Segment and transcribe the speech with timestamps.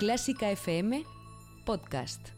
[0.00, 1.04] Clásica FM
[1.66, 2.30] Podcast.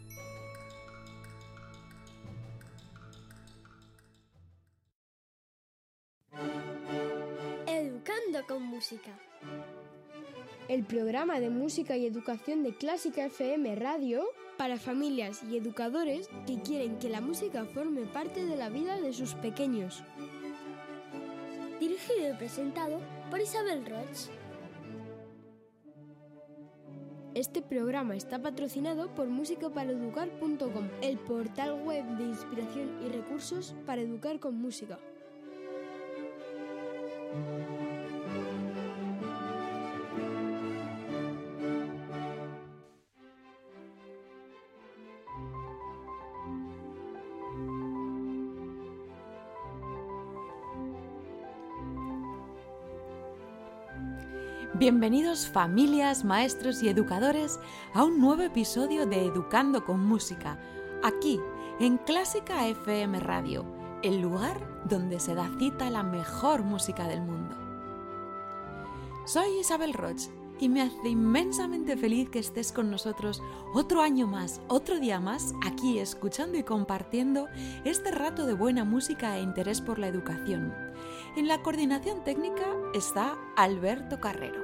[7.68, 9.16] Educando con música.
[10.66, 14.24] El programa de música y educación de Clásica FM Radio
[14.58, 19.12] para familias y educadores que quieren que la música forme parte de la vida de
[19.12, 20.02] sus pequeños.
[21.78, 22.98] Dirigido y presentado
[23.30, 24.41] por Isabel Roch.
[27.34, 34.38] Este programa está patrocinado por musicaparaeducar.com, el portal web de inspiración y recursos para educar
[34.38, 34.98] con música.
[54.82, 57.60] Bienvenidos familias, maestros y educadores
[57.94, 60.58] a un nuevo episodio de Educando con Música,
[61.04, 61.38] aquí
[61.78, 63.64] en Clásica FM Radio,
[64.02, 67.56] el lugar donde se da cita la mejor música del mundo.
[69.24, 70.22] Soy Isabel Roch
[70.58, 73.40] y me hace inmensamente feliz que estés con nosotros
[73.74, 77.46] otro año más, otro día más, aquí escuchando y compartiendo
[77.84, 80.74] este rato de buena música e interés por la educación.
[81.36, 84.61] En la coordinación técnica está Alberto Carrero.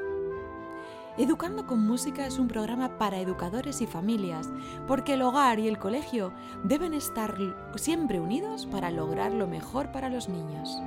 [1.19, 4.49] Educando con Música es un programa para educadores y familias,
[4.87, 7.37] porque el hogar y el colegio deben estar
[7.75, 10.81] siempre unidos para lograr lo mejor para los niños.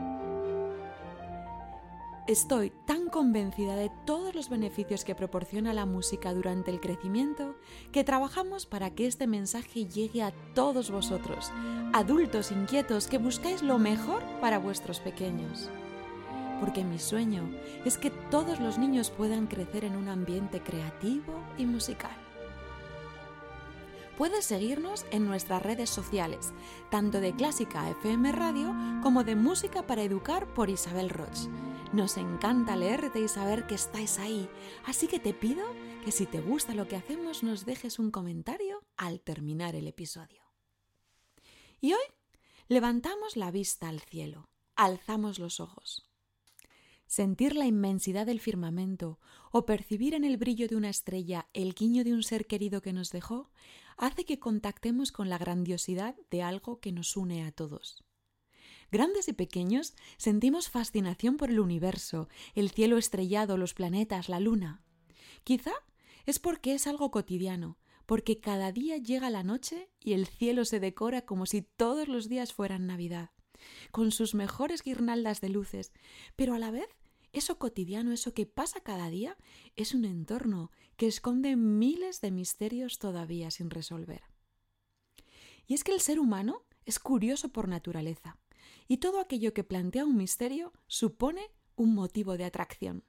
[2.27, 7.55] Estoy tan convencida de todos los beneficios que proporciona la música durante el crecimiento
[7.91, 11.51] que trabajamos para que este mensaje llegue a todos vosotros,
[11.91, 15.69] adultos inquietos que buscáis lo mejor para vuestros pequeños
[16.61, 17.49] porque mi sueño
[17.85, 22.15] es que todos los niños puedan crecer en un ambiente creativo y musical.
[24.15, 26.53] Puedes seguirnos en nuestras redes sociales,
[26.91, 31.49] tanto de Clásica FM Radio como de Música para Educar por Isabel Roch.
[31.93, 34.47] Nos encanta leerte y saber que estáis ahí,
[34.85, 35.65] así que te pido
[36.05, 40.43] que si te gusta lo que hacemos nos dejes un comentario al terminar el episodio.
[41.79, 42.03] Y hoy
[42.67, 46.10] levantamos la vista al cielo, alzamos los ojos
[47.11, 49.19] sentir la inmensidad del firmamento
[49.51, 52.93] o percibir en el brillo de una estrella el guiño de un ser querido que
[52.93, 53.51] nos dejó,
[53.97, 58.05] hace que contactemos con la grandiosidad de algo que nos une a todos.
[58.93, 64.81] Grandes y pequeños sentimos fascinación por el universo, el cielo estrellado, los planetas, la luna.
[65.43, 65.73] Quizá
[66.25, 70.79] es porque es algo cotidiano, porque cada día llega la noche y el cielo se
[70.79, 73.31] decora como si todos los días fueran Navidad,
[73.91, 75.91] con sus mejores guirnaldas de luces,
[76.37, 76.87] pero a la vez
[77.33, 79.37] eso cotidiano, eso que pasa cada día,
[79.75, 84.23] es un entorno que esconde miles de misterios todavía sin resolver.
[85.67, 88.37] Y es que el ser humano es curioso por naturaleza,
[88.87, 93.03] y todo aquello que plantea un misterio supone un motivo de atracción.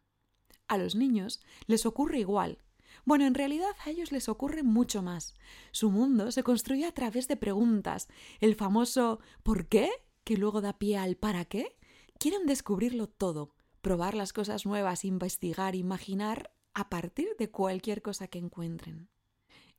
[0.68, 2.58] A los niños les ocurre igual.
[3.04, 5.34] Bueno, en realidad a ellos les ocurre mucho más.
[5.72, 8.08] Su mundo se construye a través de preguntas.
[8.40, 9.90] El famoso ¿por qué?
[10.24, 11.76] que luego da pie al ¿para qué?
[12.18, 18.38] Quieren descubrirlo todo, probar las cosas nuevas, investigar, imaginar a partir de cualquier cosa que
[18.38, 19.10] encuentren.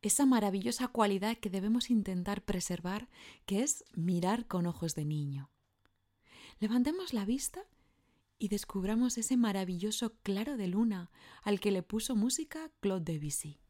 [0.02, 3.10] Esa maravillosa cualidad que debemos intentar preservar,
[3.46, 5.50] que es mirar con ojos de niño.
[6.60, 7.62] Levantemos la vista
[8.38, 11.10] y descubramos ese maravilloso claro de luna
[11.42, 13.63] al que le puso música Claude Debussy.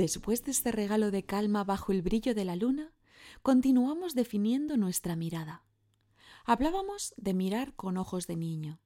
[0.00, 2.94] Después de este regalo de calma bajo el brillo de la luna,
[3.42, 5.62] continuamos definiendo nuestra mirada.
[6.46, 8.80] Hablábamos de mirar con ojos de niño,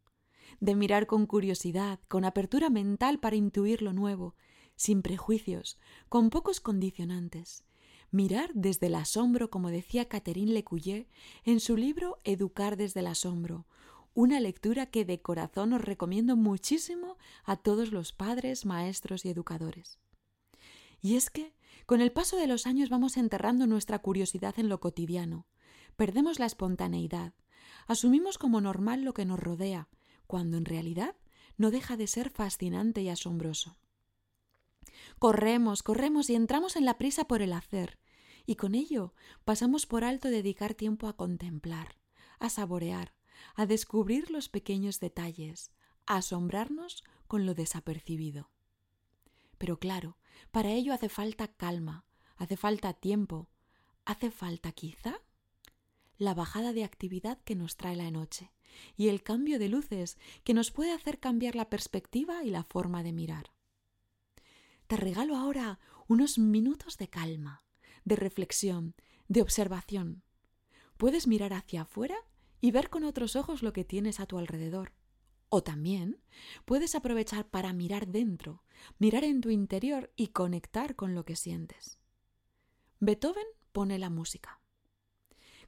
[0.59, 4.35] de mirar con curiosidad, con apertura mental para intuir lo nuevo,
[4.75, 5.79] sin prejuicios,
[6.09, 7.63] con pocos condicionantes.
[8.11, 11.07] Mirar desde el asombro, como decía Catherine Lecuyer
[11.45, 13.69] en su libro Educar desde el asombro,
[14.15, 20.01] una lectura que de corazón os recomiendo muchísimo a todos los padres, maestros y educadores.
[21.05, 21.55] Y es que,
[21.85, 25.47] con el paso de los años vamos enterrando nuestra curiosidad en lo cotidiano,
[25.97, 27.35] perdemos la espontaneidad,
[27.87, 29.91] asumimos como normal lo que nos rodea,
[30.27, 31.15] cuando en realidad
[31.59, 33.77] no deja de ser fascinante y asombroso.
[35.19, 37.99] Corremos, corremos y entramos en la prisa por el hacer,
[38.47, 39.13] y con ello
[39.45, 41.99] pasamos por alto dedicar tiempo a contemplar,
[42.39, 43.13] a saborear,
[43.57, 45.71] a descubrir los pequeños detalles,
[46.07, 48.49] a asombrarnos con lo desapercibido.
[49.59, 50.17] Pero claro,
[50.51, 52.05] para ello hace falta calma,
[52.37, 53.49] hace falta tiempo,
[54.05, 55.21] hace falta quizá
[56.17, 58.53] la bajada de actividad que nos trae la noche
[58.97, 63.03] y el cambio de luces que nos puede hacer cambiar la perspectiva y la forma
[63.03, 63.53] de mirar.
[64.87, 67.65] Te regalo ahora unos minutos de calma,
[68.05, 68.95] de reflexión,
[69.29, 70.23] de observación.
[70.97, 72.17] Puedes mirar hacia afuera
[72.61, 74.93] y ver con otros ojos lo que tienes a tu alrededor.
[75.57, 76.21] O también
[76.65, 78.65] puedes aprovechar para mirar dentro,
[78.99, 82.01] mirar en tu interior y conectar con lo que sientes.
[82.99, 84.61] Beethoven pone la música.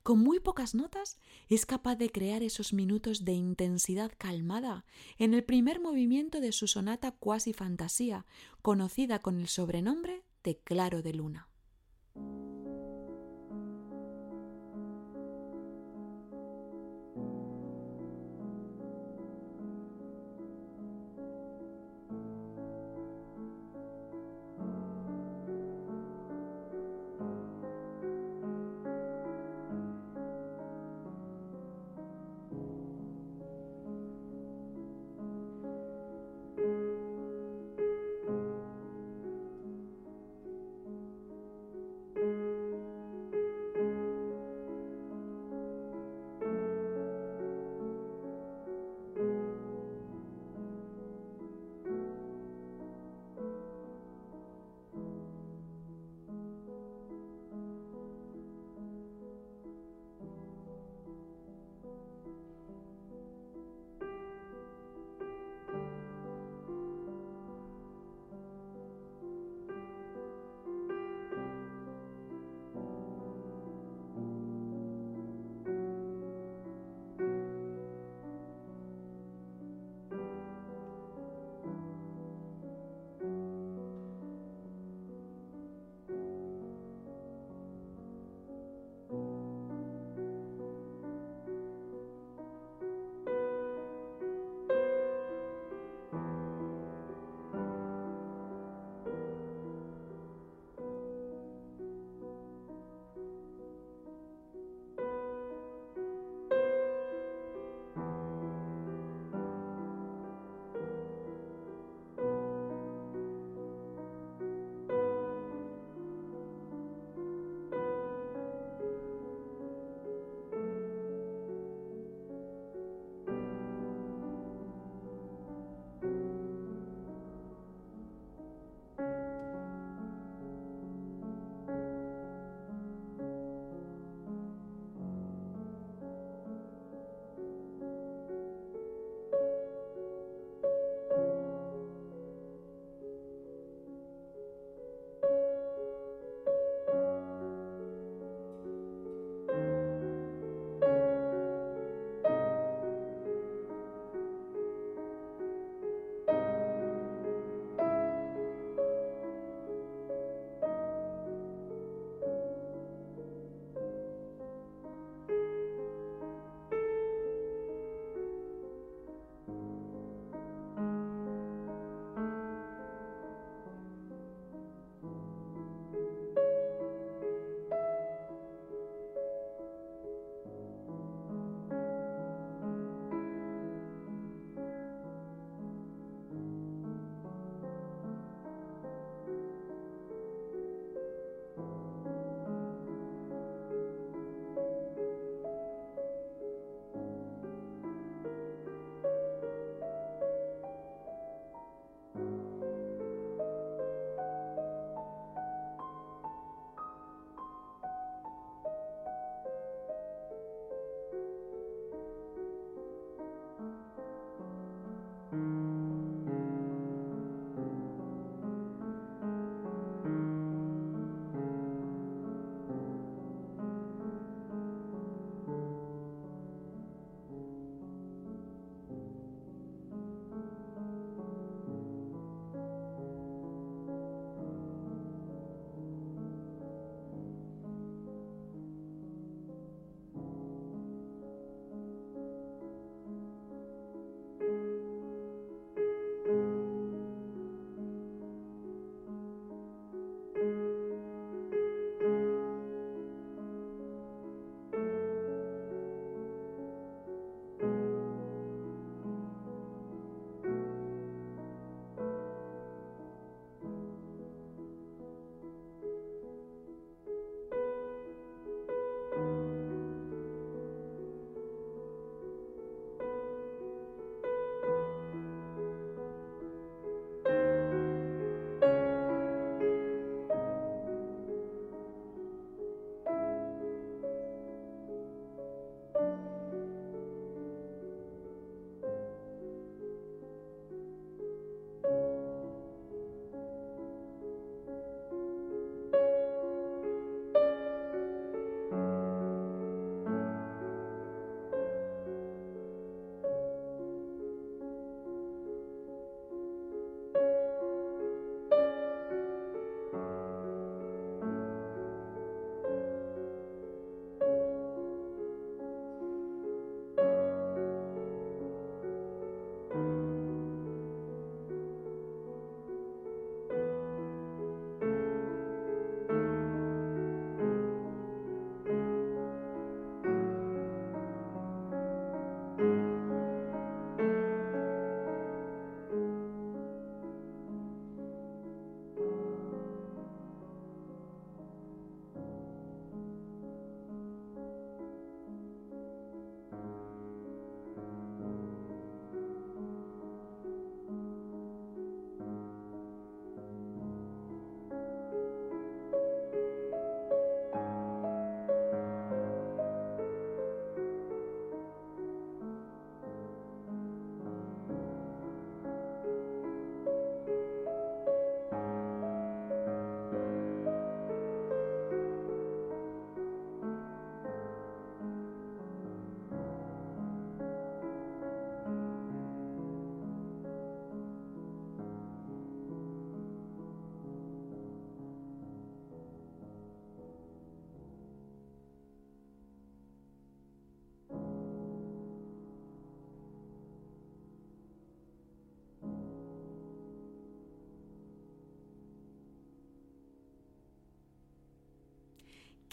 [0.02, 4.84] Con muy pocas notas es capaz de crear esos minutos de intensidad calmada
[5.18, 8.26] en el primer movimiento de su sonata cuasi fantasía,
[8.62, 11.48] conocida con el sobrenombre de Claro de Luna.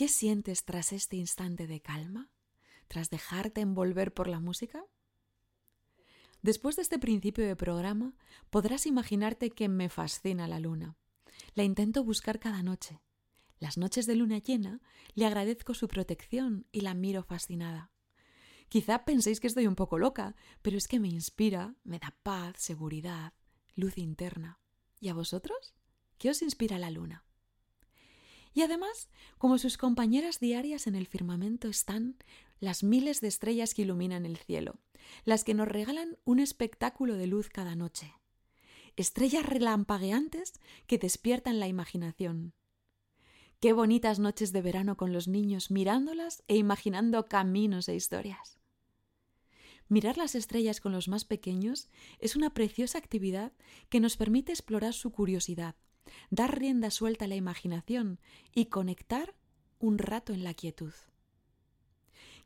[0.03, 2.29] ¿Qué sientes tras este instante de calma?
[2.89, 4.83] ¿Tras dejarte envolver por la música?
[6.41, 8.13] Después de este principio de programa,
[8.49, 10.97] podrás imaginarte que me fascina la luna.
[11.53, 12.99] La intento buscar cada noche.
[13.59, 14.81] Las noches de luna llena
[15.13, 17.93] le agradezco su protección y la miro fascinada.
[18.67, 22.57] Quizá penséis que estoy un poco loca, pero es que me inspira, me da paz,
[22.57, 23.31] seguridad,
[23.73, 24.59] luz interna.
[24.99, 25.73] ¿Y a vosotros?
[26.17, 27.23] ¿Qué os inspira la luna?
[28.53, 32.17] Y además, como sus compañeras diarias en el firmamento están
[32.59, 34.79] las miles de estrellas que iluminan el cielo,
[35.25, 38.13] las que nos regalan un espectáculo de luz cada noche.
[38.95, 40.53] Estrellas relampagueantes
[40.85, 42.53] que despiertan la imaginación.
[43.59, 48.59] Qué bonitas noches de verano con los niños mirándolas e imaginando caminos e historias.
[49.89, 51.89] Mirar las estrellas con los más pequeños
[52.19, 53.51] es una preciosa actividad
[53.89, 55.75] que nos permite explorar su curiosidad,
[56.29, 58.19] dar rienda suelta a la imaginación
[58.53, 59.35] y conectar
[59.79, 60.93] un rato en la quietud.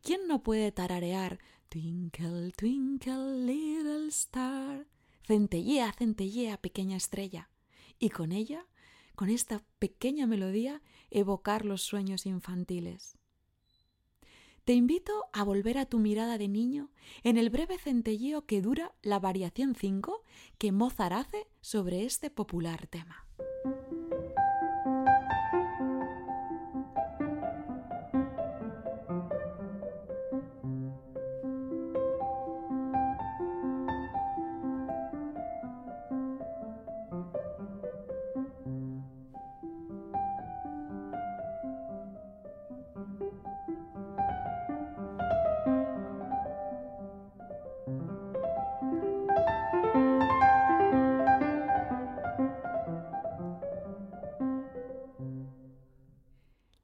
[0.01, 4.87] ¿Quién no puede tararear Twinkle, twinkle, little star?
[5.25, 7.49] Centellea, centellea, pequeña estrella.
[7.99, 8.65] Y con ella,
[9.15, 13.17] con esta pequeña melodía, evocar los sueños infantiles.
[14.63, 16.89] Te invito a volver a tu mirada de niño
[17.23, 20.23] en el breve centelleo que dura la variación 5
[20.57, 23.26] que Mozart hace sobre este popular tema.
[23.39, 23.96] Thank you.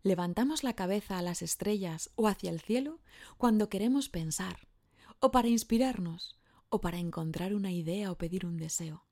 [0.03, 2.99] Levantamos la cabeza a las estrellas o hacia el cielo
[3.37, 4.67] cuando queremos pensar,
[5.19, 6.37] o para inspirarnos,
[6.67, 9.05] o para encontrar una idea o pedir un deseo.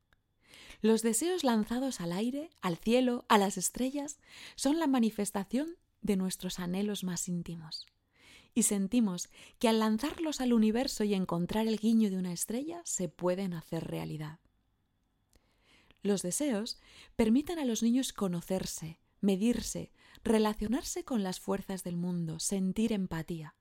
[0.81, 4.19] Los deseos lanzados al aire, al cielo, a las estrellas,
[4.55, 7.85] son la manifestación de nuestros anhelos más íntimos.
[8.53, 13.07] Y sentimos que al lanzarlos al universo y encontrar el guiño de una estrella, se
[13.07, 14.39] pueden hacer realidad.
[16.01, 16.79] Los deseos
[17.15, 19.91] permiten a los niños conocerse, medirse,
[20.23, 23.55] relacionarse con las fuerzas del mundo, sentir empatía.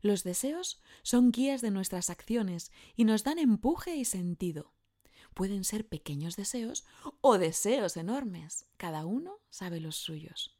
[0.00, 4.74] Los deseos son guías de nuestras acciones y nos dan empuje y sentido.
[5.34, 6.84] Pueden ser pequeños deseos
[7.20, 10.58] o deseos enormes, cada uno sabe los suyos.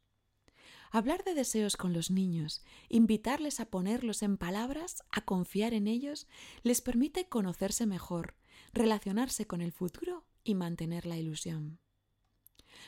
[0.90, 6.28] Hablar de deseos con los niños, invitarles a ponerlos en palabras, a confiar en ellos,
[6.62, 8.36] les permite conocerse mejor,
[8.72, 11.81] relacionarse con el futuro y mantener la ilusión.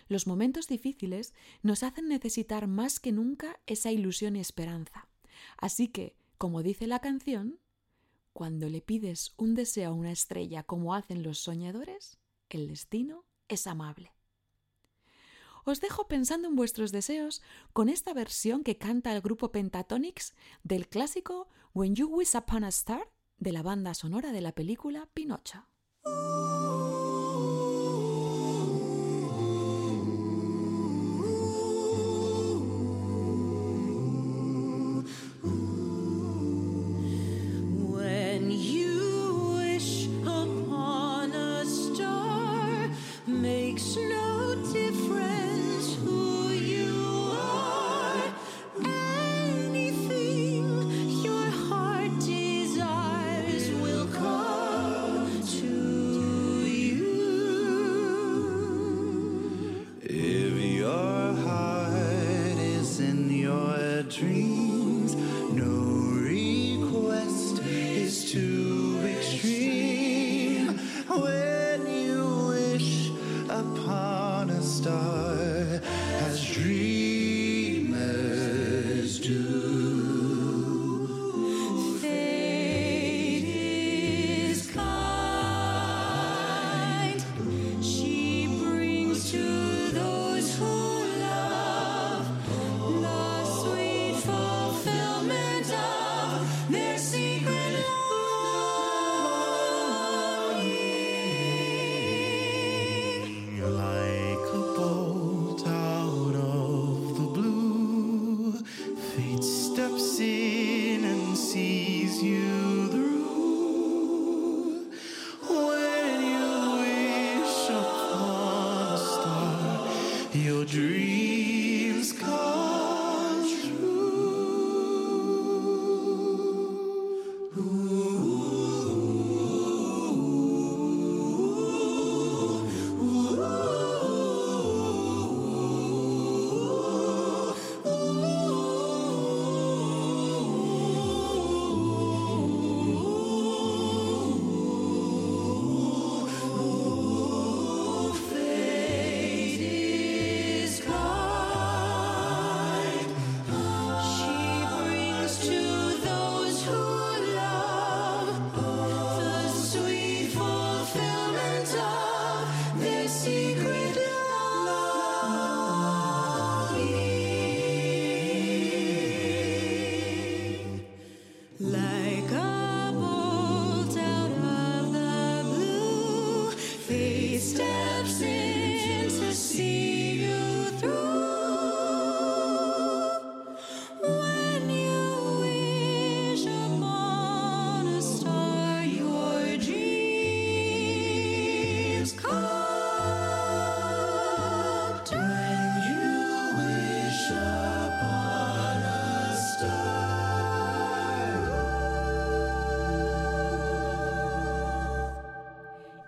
[0.09, 5.09] Los momentos difíciles nos hacen necesitar más que nunca esa ilusión y esperanza.
[5.57, 7.59] Así que, como dice la canción,
[8.33, 12.19] cuando le pides un deseo a una estrella como hacen los soñadores,
[12.49, 14.13] el destino es amable.
[15.65, 17.43] Os dejo pensando en vuestros deseos
[17.73, 22.69] con esta versión que canta el grupo Pentatonix del clásico When You Wish Upon a
[22.69, 25.67] Star de la banda sonora de la película Pinocho.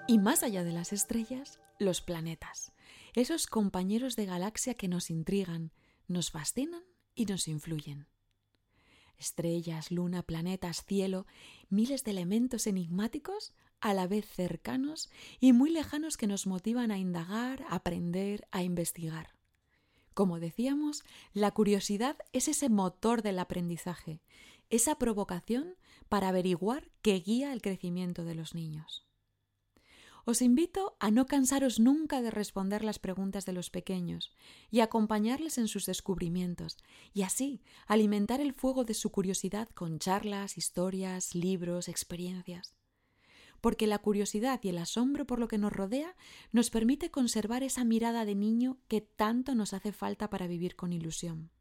[0.09, 2.73] Y más allá de las estrellas, los planetas,
[3.15, 5.73] esos compañeros de galaxia que nos intrigan,
[6.07, 6.85] nos fascinan
[7.17, 8.07] y nos influyen.
[9.19, 11.27] Estrellas, luna, planetas, cielo,
[11.71, 16.99] miles de elementos enigmáticos a la vez cercanos y muy lejanos que nos motivan a
[16.99, 19.35] indagar, a aprender, a investigar.
[20.15, 24.21] Como decíamos, la curiosidad es ese motor del aprendizaje,
[24.71, 25.75] esa provocación
[26.09, 29.06] para averiguar qué guía el crecimiento de los niños.
[30.29, 34.33] Os invito a no cansaros nunca de responder las preguntas de los pequeños
[34.73, 36.79] y acompañarles en sus descubrimientos,
[37.15, 42.75] y así alimentar el fuego de su curiosidad con charlas, historias, libros, experiencias.
[43.61, 46.17] Porque la curiosidad y el asombro por lo que nos rodea
[46.51, 50.93] nos permite conservar esa mirada de niño que tanto nos hace falta para vivir con
[50.93, 51.53] ilusión.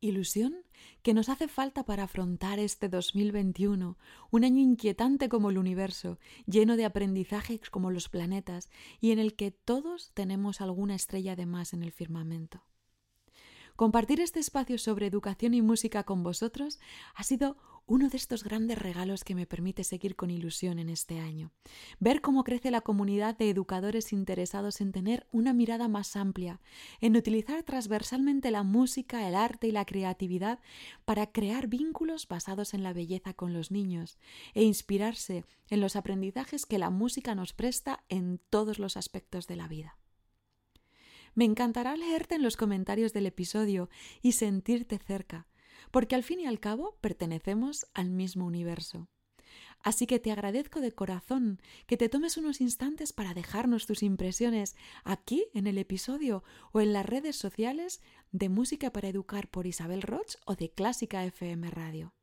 [0.00, 0.54] Ilusión
[1.02, 3.96] que nos hace falta para afrontar este 2021,
[4.30, 8.68] un año inquietante como el universo, lleno de aprendizajes como los planetas
[9.00, 12.62] y en el que todos tenemos alguna estrella de más en el firmamento.
[13.74, 16.78] Compartir este espacio sobre educación y música con vosotros
[17.14, 21.20] ha sido uno de estos grandes regalos que me permite seguir con ilusión en este
[21.20, 21.52] año.
[22.00, 26.60] Ver cómo crece la comunidad de educadores interesados en tener una mirada más amplia,
[27.00, 30.58] en utilizar transversalmente la música, el arte y la creatividad
[31.04, 34.18] para crear vínculos basados en la belleza con los niños
[34.54, 39.56] e inspirarse en los aprendizajes que la música nos presta en todos los aspectos de
[39.56, 39.96] la vida.
[41.34, 43.90] Me encantará leerte en los comentarios del episodio
[44.22, 45.46] y sentirte cerca
[45.90, 49.08] porque al fin y al cabo pertenecemos al mismo universo.
[49.82, 54.74] Así que te agradezco de corazón que te tomes unos instantes para dejarnos tus impresiones
[55.04, 58.00] aquí en el episodio o en las redes sociales
[58.32, 62.14] de Música para Educar por Isabel Roch o de Clásica FM Radio.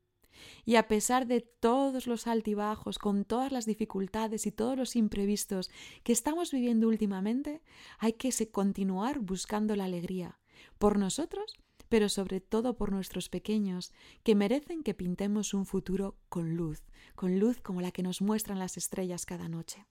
[0.66, 5.70] Y a pesar de todos los altibajos, con todas las dificultades y todos los imprevistos
[6.04, 7.62] que estamos viviendo últimamente,
[7.98, 10.40] hay que continuar buscando la alegría,
[10.80, 11.56] por nosotros
[11.94, 16.82] pero sobre todo por nuestros pequeños, que merecen que pintemos un futuro con luz,
[17.14, 19.86] con luz como la que nos muestran las estrellas cada noche.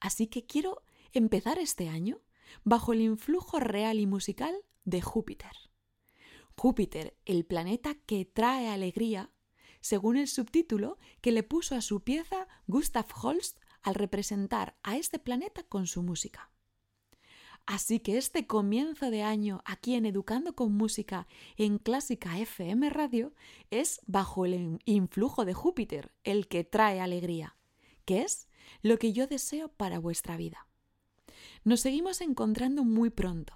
[0.00, 2.22] Así que quiero empezar este año
[2.64, 5.52] bajo el influjo real y musical de Júpiter.
[6.56, 9.30] Júpiter, el planeta que trae alegría,
[9.82, 15.18] según el subtítulo que le puso a su pieza Gustav Holst al representar a este
[15.18, 16.49] planeta con su música.
[17.66, 23.32] Así que este comienzo de año aquí en Educando con Música en Clásica FM Radio
[23.70, 27.56] es bajo el influjo de Júpiter, el que trae alegría,
[28.04, 28.48] que es
[28.82, 30.66] lo que yo deseo para vuestra vida.
[31.64, 33.54] Nos seguimos encontrando muy pronto,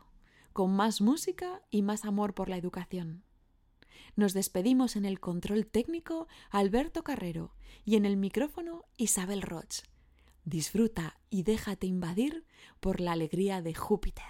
[0.53, 3.25] con más música y más amor por la educación.
[4.17, 9.83] Nos despedimos en el control técnico Alberto Carrero y en el micrófono Isabel Roch.
[10.45, 12.45] Disfruta y déjate invadir
[12.81, 14.25] por la alegría de Júpiter.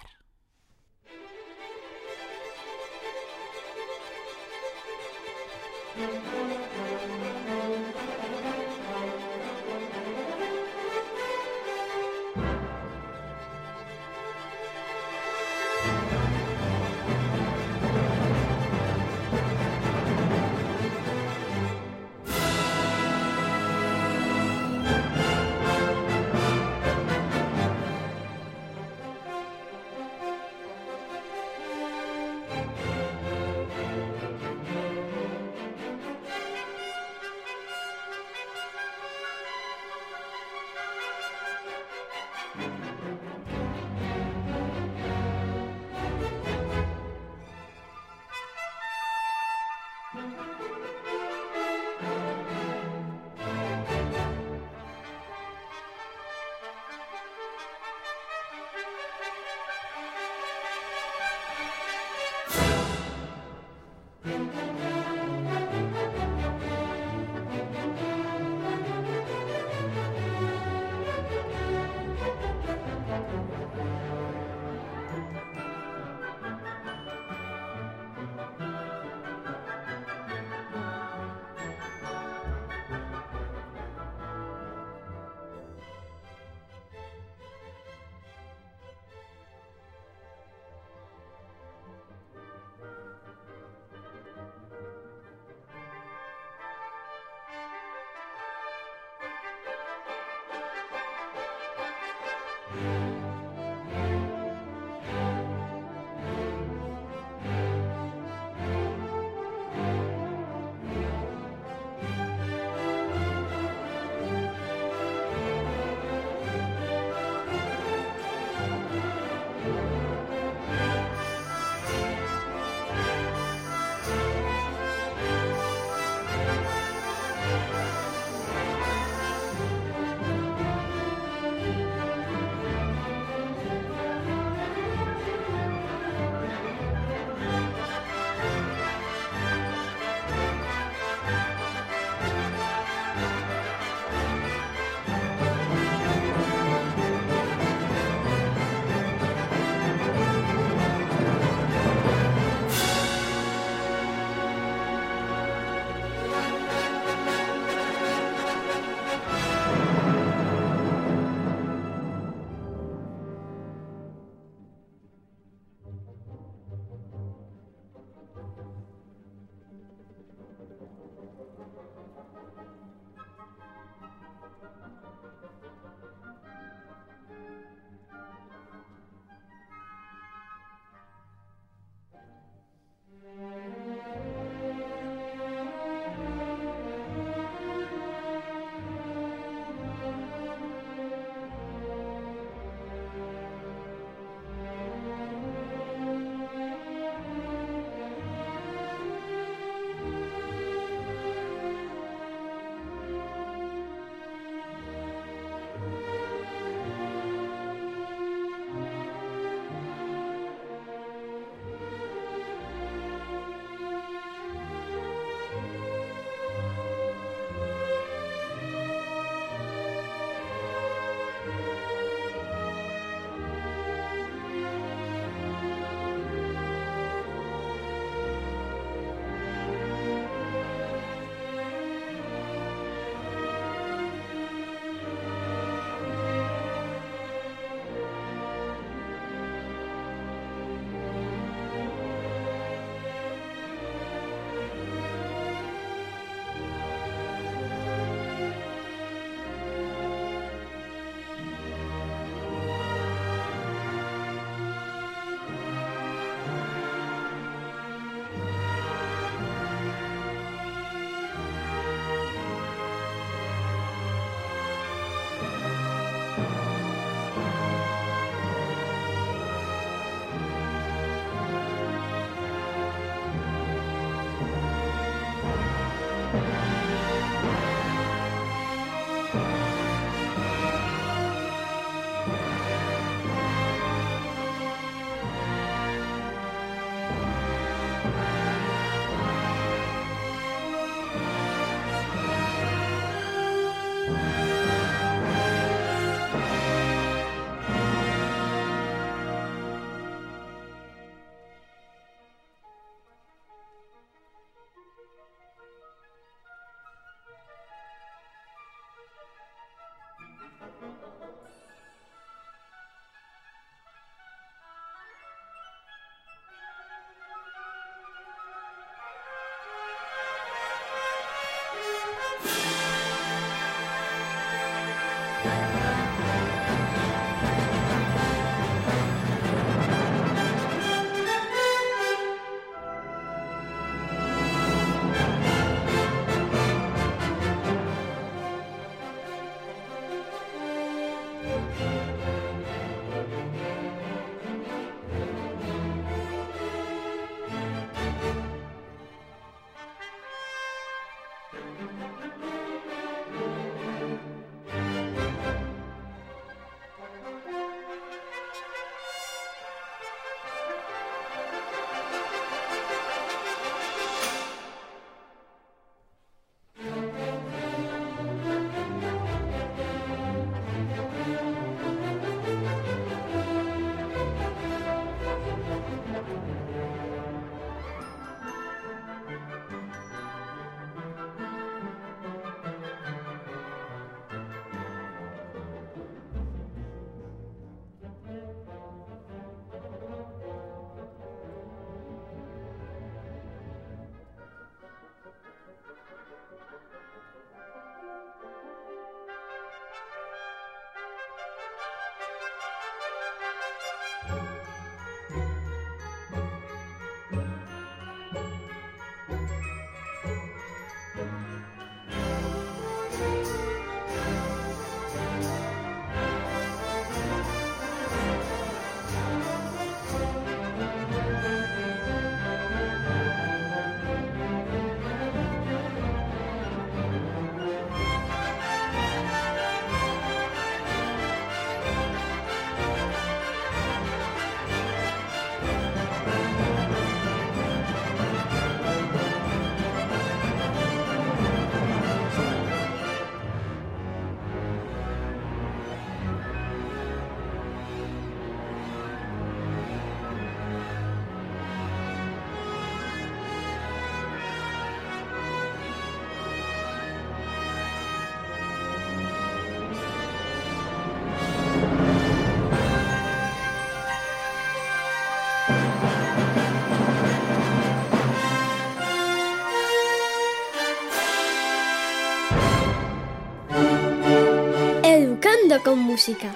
[475.85, 476.55] Con música.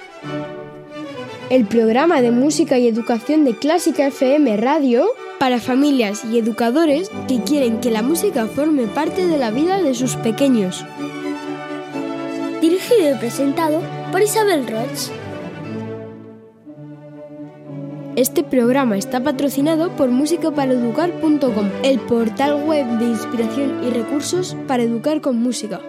[1.50, 5.06] El programa de música y educación de Clásica FM Radio
[5.38, 9.94] para familias y educadores que quieren que la música forme parte de la vida de
[9.94, 10.84] sus pequeños.
[12.60, 15.10] Dirigido y presentado por Isabel Roch.
[18.16, 25.20] Este programa está patrocinado por musicaparaeducar.com, el portal web de inspiración y recursos para educar
[25.20, 25.80] con música.